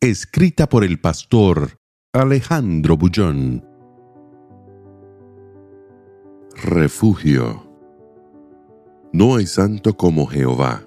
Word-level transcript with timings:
Escrita 0.00 0.68
por 0.68 0.84
el 0.84 1.00
pastor 1.00 1.80
Alejandro 2.12 2.96
Bullón. 2.96 3.66
Refugio. 6.54 7.68
No 9.12 9.34
hay 9.34 9.46
santo 9.46 9.96
como 9.96 10.26
Jehová, 10.26 10.84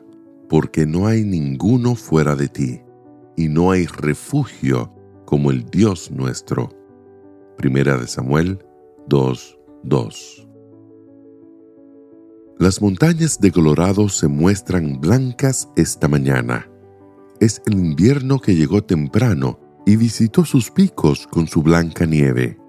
porque 0.47 0.85
no 0.85 1.07
hay 1.07 1.25
ninguno 1.25 1.95
fuera 1.95 2.37
de 2.37 2.47
ti, 2.47 2.81
y 3.35 3.49
no 3.49 3.71
hay 3.71 3.85
refugio 3.85 4.95
como 5.25 5.51
el 5.51 5.65
Dios 5.65 6.09
nuestro. 6.09 6.69
Primera 7.57 7.97
de 7.97 8.07
Samuel 8.07 8.63
2:2. 9.09 10.47
Las 12.59 12.81
montañas 12.81 13.41
de 13.41 13.51
Colorado 13.51 14.07
se 14.07 14.29
muestran 14.29 15.01
blancas 15.01 15.67
esta 15.75 16.07
mañana. 16.07 16.70
Es 17.41 17.59
el 17.65 17.73
invierno 17.73 18.39
que 18.39 18.55
llegó 18.55 18.83
temprano 18.83 19.59
y 19.83 19.95
visitó 19.95 20.45
sus 20.45 20.69
picos 20.69 21.25
con 21.25 21.47
su 21.47 21.63
blanca 21.63 22.05
nieve. 22.05 22.59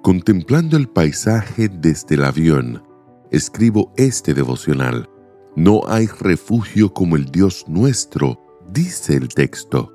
Contemplando 0.00 0.76
el 0.76 0.88
paisaje 0.88 1.68
desde 1.68 2.14
el 2.14 2.22
avión, 2.22 2.84
escribo 3.32 3.92
este 3.96 4.32
devocional. 4.32 5.10
No 5.56 5.80
hay 5.88 6.06
refugio 6.06 6.94
como 6.94 7.16
el 7.16 7.24
Dios 7.32 7.64
nuestro, 7.66 8.40
dice 8.72 9.16
el 9.16 9.26
texto. 9.26 9.92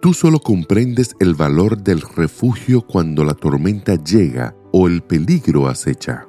Tú 0.00 0.14
solo 0.14 0.38
comprendes 0.38 1.16
el 1.18 1.34
valor 1.34 1.82
del 1.82 2.00
refugio 2.00 2.86
cuando 2.86 3.24
la 3.24 3.34
tormenta 3.34 3.96
llega 3.96 4.54
o 4.70 4.86
el 4.86 5.02
peligro 5.02 5.66
acecha. 5.66 6.28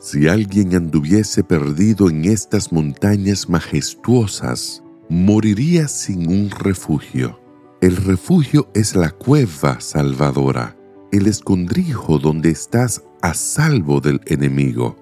Si 0.00 0.28
alguien 0.28 0.74
anduviese 0.74 1.44
perdido 1.44 2.08
en 2.08 2.24
estas 2.24 2.72
montañas 2.72 3.50
majestuosas, 3.50 4.82
moriría 5.08 5.88
sin 5.88 6.30
un 6.30 6.50
refugio. 6.50 7.40
El 7.80 7.96
refugio 7.96 8.68
es 8.74 8.94
la 8.94 9.10
cueva 9.10 9.80
salvadora, 9.80 10.76
el 11.12 11.26
escondrijo 11.26 12.18
donde 12.18 12.50
estás 12.50 13.02
a 13.22 13.32
salvo 13.32 14.00
del 14.00 14.20
enemigo. 14.26 14.96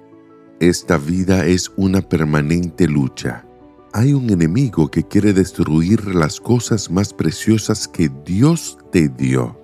Esta 0.60 0.96
vida 0.96 1.44
es 1.46 1.72
una 1.76 2.02
permanente 2.02 2.86
lucha. 2.86 3.44
Hay 3.92 4.12
un 4.12 4.30
enemigo 4.30 4.90
que 4.90 5.02
quiere 5.02 5.32
destruir 5.32 6.14
las 6.14 6.40
cosas 6.40 6.90
más 6.90 7.12
preciosas 7.12 7.88
que 7.88 8.10
Dios 8.24 8.78
te 8.92 9.08
dio. 9.08 9.60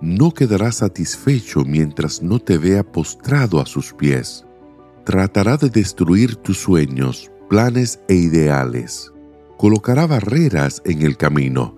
No 0.00 0.32
quedará 0.32 0.70
satisfecho 0.70 1.64
mientras 1.64 2.22
no 2.22 2.38
te 2.38 2.58
vea 2.58 2.84
postrado 2.84 3.60
a 3.60 3.66
sus 3.66 3.92
pies. 3.92 4.46
Tratará 5.04 5.56
de 5.56 5.68
destruir 5.68 6.36
tus 6.36 6.58
sueños, 6.58 7.30
planes 7.48 8.00
e 8.08 8.14
ideales. 8.14 9.12
Colocará 9.60 10.06
barreras 10.06 10.80
en 10.86 11.02
el 11.02 11.18
camino. 11.18 11.76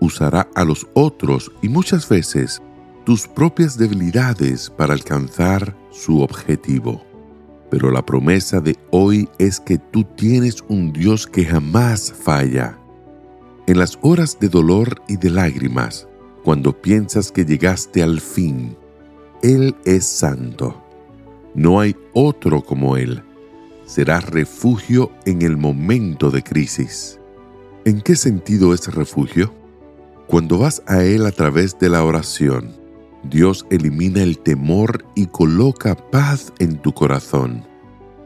Usará 0.00 0.48
a 0.54 0.64
los 0.64 0.86
otros 0.94 1.52
y 1.60 1.68
muchas 1.68 2.08
veces 2.08 2.62
tus 3.04 3.28
propias 3.28 3.76
debilidades 3.76 4.70
para 4.70 4.94
alcanzar 4.94 5.76
su 5.90 6.22
objetivo. 6.22 7.04
Pero 7.70 7.90
la 7.90 8.00
promesa 8.06 8.62
de 8.62 8.78
hoy 8.92 9.28
es 9.38 9.60
que 9.60 9.76
tú 9.76 10.04
tienes 10.16 10.64
un 10.68 10.90
Dios 10.90 11.26
que 11.26 11.44
jamás 11.44 12.10
falla. 12.10 12.78
En 13.66 13.78
las 13.78 13.98
horas 14.00 14.38
de 14.40 14.48
dolor 14.48 15.02
y 15.06 15.18
de 15.18 15.28
lágrimas, 15.28 16.08
cuando 16.42 16.72
piensas 16.80 17.30
que 17.30 17.44
llegaste 17.44 18.02
al 18.02 18.22
fin, 18.22 18.74
Él 19.42 19.76
es 19.84 20.06
santo. 20.06 20.82
No 21.54 21.78
hay 21.78 21.94
otro 22.14 22.62
como 22.62 22.96
Él. 22.96 23.22
Será 23.94 24.20
refugio 24.20 25.12
en 25.26 25.42
el 25.42 25.58
momento 25.58 26.30
de 26.30 26.42
crisis. 26.42 27.20
¿En 27.84 28.00
qué 28.00 28.16
sentido 28.16 28.72
es 28.72 28.86
refugio? 28.94 29.52
Cuando 30.26 30.56
vas 30.56 30.82
a 30.86 31.04
Él 31.04 31.26
a 31.26 31.30
través 31.30 31.78
de 31.78 31.90
la 31.90 32.02
oración, 32.02 32.72
Dios 33.22 33.66
elimina 33.68 34.22
el 34.22 34.38
temor 34.38 35.04
y 35.14 35.26
coloca 35.26 35.94
paz 35.94 36.54
en 36.58 36.78
tu 36.78 36.94
corazón. 36.94 37.66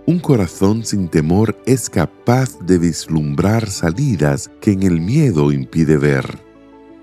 Un 0.06 0.21
corazón 0.21 0.84
sin 0.84 1.09
temor 1.09 1.60
es 1.66 1.91
capaz 1.91 2.60
de 2.60 2.78
vislumbrar 2.78 3.69
salidas 3.69 4.49
que 4.60 4.71
en 4.71 4.84
el 4.84 5.00
miedo 5.00 5.50
impide 5.50 5.97
ver. 5.97 6.38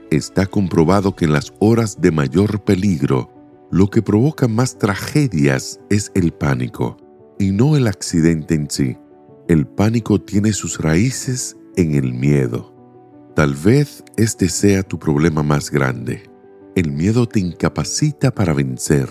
Está 0.10 0.46
comprobado 0.46 1.18
que 1.18 1.26
en 1.26 1.34
las 1.34 1.52
horas 1.60 2.00
de 2.00 2.12
mayor 2.12 2.64
peligro, 2.64 3.30
lo 3.72 3.90
que 3.90 4.02
provoca 4.02 4.48
más 4.48 4.78
tragedias 4.78 5.82
es 5.90 6.14
el 6.16 6.32
pánico, 6.32 7.03
y 7.44 7.52
no 7.52 7.76
el 7.76 7.88
accidente 7.88 8.56
en 8.56 8.70
sí. 8.70 8.98
El 9.48 9.68
pánico 9.68 10.22
tiene 10.22 10.54
sus 10.54 10.80
raíces 10.80 11.58
en 11.76 11.96
el 11.96 12.14
miedo. 12.14 12.74
Tal 13.36 13.54
vez 13.54 14.04
este 14.16 14.48
sea 14.48 14.84
tu 14.84 14.98
problema 14.98 15.44
más 15.44 15.70
grande. 15.70 16.24
El 16.76 16.92
miedo 16.92 17.28
te 17.28 17.40
incapacita 17.40 18.34
para 18.34 18.54
vencer, 18.54 19.10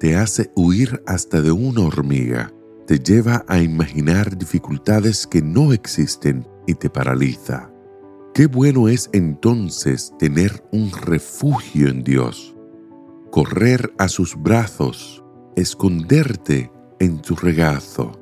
te 0.00 0.16
hace 0.16 0.50
huir 0.56 1.02
hasta 1.06 1.42
de 1.42 1.52
una 1.52 1.82
hormiga, 1.82 2.52
te 2.86 2.98
lleva 2.98 3.44
a 3.46 3.60
imaginar 3.60 4.38
dificultades 4.38 5.26
que 5.26 5.42
no 5.42 5.72
existen 5.72 6.48
y 6.66 6.74
te 6.74 6.88
paraliza. 6.88 7.70
Qué 8.32 8.46
bueno 8.46 8.88
es 8.88 9.10
entonces 9.12 10.12
tener 10.18 10.64
un 10.72 10.90
refugio 10.90 11.88
en 11.88 12.02
Dios, 12.02 12.56
correr 13.30 13.92
a 13.98 14.08
sus 14.08 14.40
brazos, 14.40 15.22
esconderte 15.56 16.70
en 17.00 17.22
su 17.24 17.36
regazo, 17.36 18.12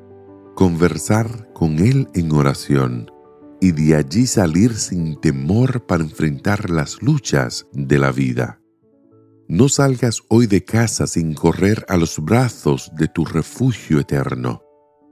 conversar 0.55 1.51
con 1.53 1.79
Él 1.79 2.07
en 2.13 2.31
oración 2.31 3.11
y 3.59 3.71
de 3.71 3.95
allí 3.95 4.27
salir 4.27 4.75
sin 4.75 5.19
temor 5.19 5.85
para 5.85 6.03
enfrentar 6.03 6.69
las 6.69 7.01
luchas 7.01 7.67
de 7.73 7.97
la 7.97 8.11
vida. 8.11 8.59
No 9.47 9.69
salgas 9.69 10.21
hoy 10.29 10.45
de 10.45 10.63
casa 10.65 11.07
sin 11.07 11.33
correr 11.33 11.85
a 11.87 11.97
los 11.97 12.19
brazos 12.19 12.91
de 12.95 13.07
tu 13.07 13.23
refugio 13.23 13.99
eterno. 13.99 14.61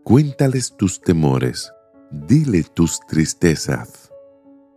Cuéntales 0.03 0.75
tus 0.77 1.01
temores, 1.01 1.71
dile 2.11 2.63
tus 2.63 2.99
tristezas. 3.07 4.11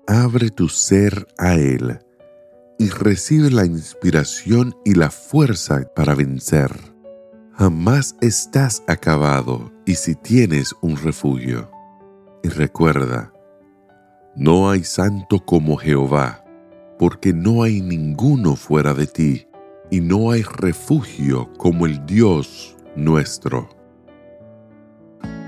Abre 0.06 0.50
tu 0.50 0.68
ser 0.68 1.26
a 1.36 1.54
Él 1.54 1.98
y 2.78 2.88
recibe 2.88 3.50
la 3.50 3.66
inspiración 3.66 4.74
y 4.84 4.94
la 4.94 5.10
fuerza 5.10 5.92
para 5.94 6.14
vencer. 6.14 6.70
Jamás 7.58 8.14
estás 8.20 8.84
acabado 8.86 9.72
y 9.84 9.96
si 9.96 10.14
tienes 10.14 10.76
un 10.80 10.96
refugio. 10.96 11.68
Y 12.44 12.50
recuerda, 12.50 13.32
no 14.36 14.70
hay 14.70 14.84
santo 14.84 15.40
como 15.40 15.76
Jehová, 15.76 16.44
porque 17.00 17.32
no 17.32 17.64
hay 17.64 17.80
ninguno 17.80 18.54
fuera 18.54 18.94
de 18.94 19.08
ti 19.08 19.48
y 19.90 20.00
no 20.00 20.30
hay 20.30 20.42
refugio 20.42 21.52
como 21.54 21.86
el 21.86 22.06
Dios 22.06 22.76
nuestro. 22.94 23.68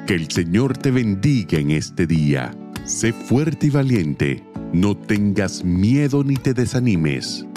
Que 0.08 0.14
el 0.14 0.28
Señor 0.32 0.76
te 0.76 0.90
bendiga 0.90 1.58
en 1.58 1.70
este 1.70 2.08
día. 2.08 2.50
Sé 2.86 3.12
fuerte 3.12 3.68
y 3.68 3.70
valiente. 3.70 4.44
No 4.72 4.96
tengas 4.96 5.64
miedo 5.64 6.24
ni 6.24 6.34
te 6.34 6.54
desanimes, 6.54 7.46